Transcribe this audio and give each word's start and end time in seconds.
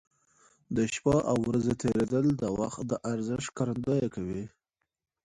د 0.75 0.77
شپو 0.93 1.15
او 1.31 1.37
ورځو 1.47 1.73
تېرېدل 1.83 2.25
د 2.41 2.43
وخت 2.59 2.81
د 2.87 2.93
ارزښت 3.11 3.43
ښکارندوي 3.47 4.07
کوي. 4.15 4.43